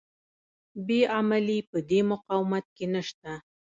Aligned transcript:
بې 0.85 0.99
عملي 1.15 1.59
په 1.69 1.77
دې 1.89 1.99
مقاومت 2.11 2.65
کې 2.75 2.85
نشته. 2.93 3.31